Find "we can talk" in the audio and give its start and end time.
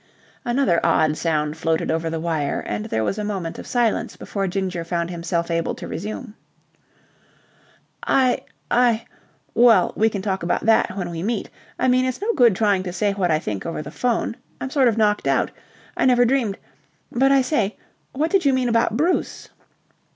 9.95-10.41